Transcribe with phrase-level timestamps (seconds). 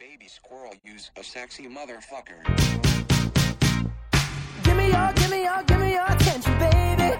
[0.00, 2.40] baby squirrel use a sexy motherfucker.
[4.64, 7.12] Give me your, give me your, give me your attention, baby.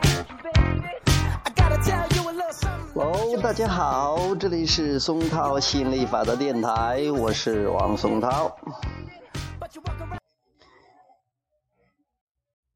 [1.44, 2.94] I gotta tell you a little something.
[2.94, 8.56] 喽，大家好，这里是松涛吸引力法则电台，我是王松涛。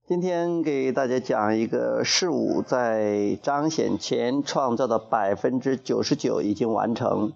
[0.07, 7.33] 今天给大家讲一个事物在彰显前创造的百分之九十九已经完成，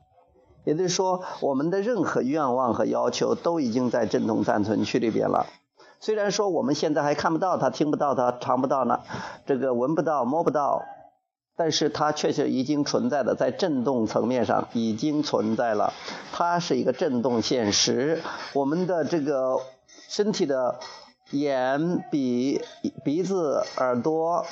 [0.69, 5.47] 也就是说，我们的任何愿望和要求都已经在振动暂存区里边了。
[5.99, 9.01] 虽然说我们现在还看不到它、听不到它、尝不到呢，
[9.47, 10.83] 这个闻不到、摸不到，
[11.57, 15.95] 但是它确实已经存在的，在振动层面上已经存在了。
[16.35, 18.21] 它是一个振动现实，
[18.53, 19.59] 我们的这个
[20.07, 20.79] 身体的
[21.31, 22.61] 眼、鼻、
[23.03, 24.45] 鼻子、耳朵。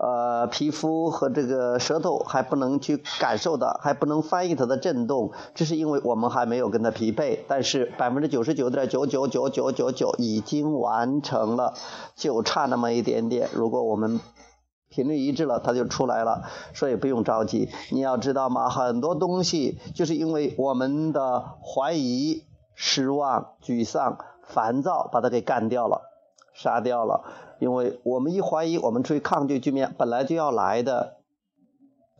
[0.00, 7.44] 呃，皮肤和这个舌头还不能去感受的，还不能翻译它的震动，这是因为我们还没有跟它匹配。
[7.48, 11.74] 但是百分之九十九点九九九九九九已经完成了，
[12.14, 13.48] 就差那么一点点。
[13.52, 14.20] 如果我们
[14.88, 17.68] 频率一致了，它就出来了，所以不用着急。
[17.90, 18.68] 你要知道吗？
[18.68, 22.44] 很多东西就是因为我们的怀疑、
[22.76, 26.07] 失望、沮丧、烦躁，把它给干掉了。
[26.58, 27.22] 杀掉了，
[27.60, 31.18] 因为我们一怀疑，我们出于抗拒局面，本来就要来的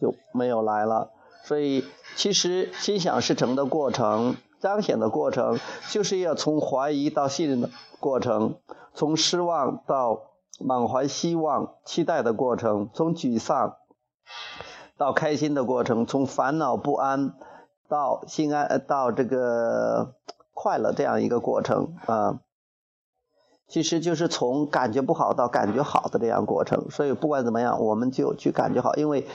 [0.00, 1.10] 就没有来了。
[1.42, 5.58] 所以，其实心想事成的过程、彰显的过程，
[5.90, 8.54] 就是要从怀疑到信任的过程，
[8.94, 10.20] 从失望到
[10.60, 13.74] 满怀希望、期待的过程，从沮丧
[14.96, 17.34] 到开心的过程，从烦恼不安
[17.88, 20.14] 到心安，到这个
[20.54, 22.40] 快乐这样一个过程啊。
[23.68, 29.26] 其实就是从感觉不好到感觉好的这样过程，所以不管怎么样，我们就去感觉好，因为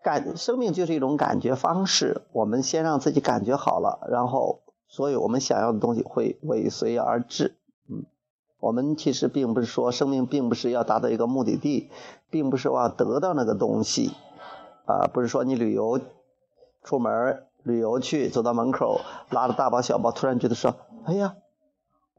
[0.00, 2.22] 感生命就是一种感觉方式。
[2.30, 7.56] 我们先让自己感觉好了，然后所有我们想要的东西会尾随而至。
[7.88, 8.04] 嗯，
[8.60, 11.90] 我们其实并不是说生命并不是要达到一个目的地，
[12.30, 14.12] 并不是我要得到那个东西
[14.86, 15.98] 啊，不是说你旅游
[16.84, 19.00] 出门旅游去走到门口
[19.30, 20.76] 拉着大包小包，突然觉得说，
[21.06, 21.34] 哎呀。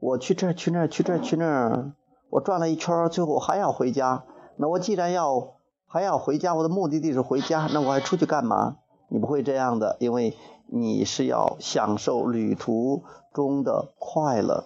[0.02, 1.92] 我去这儿去那儿去这儿去那儿，
[2.28, 4.24] 我转了一圈，最后还要回家。
[4.56, 5.54] 那我既然要
[5.86, 8.78] 还要回家，我的目的地是回家，那我还出去干嘛？
[9.06, 10.36] 你不会这样的，因为
[10.66, 14.64] 你是要享受旅途中的快乐。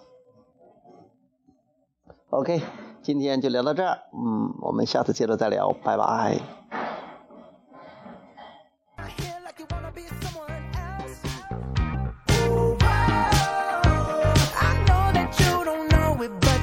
[2.31, 2.63] OK，
[3.03, 6.86] 今天就聊到这儿，嗯，我们下次接着再聊，拜拜。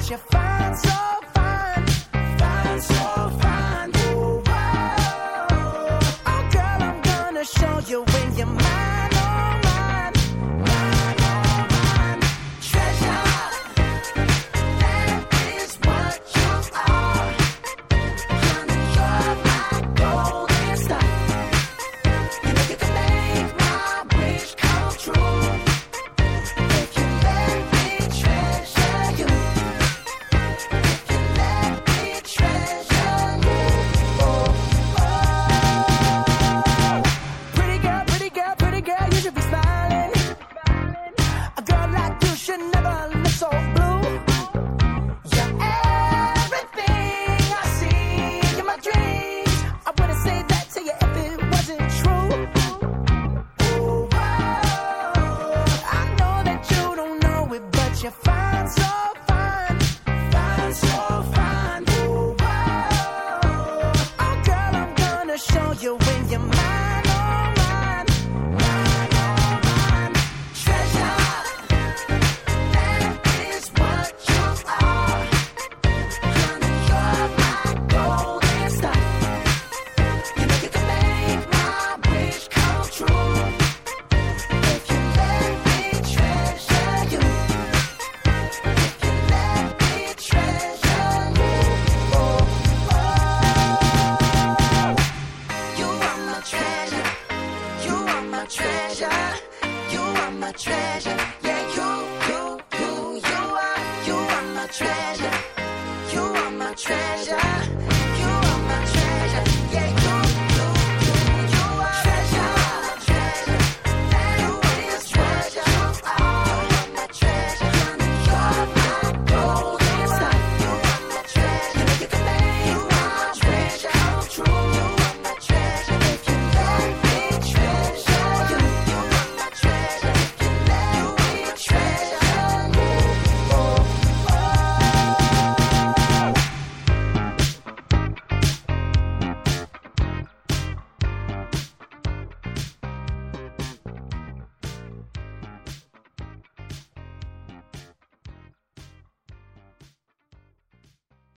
[0.09, 1.14] you find so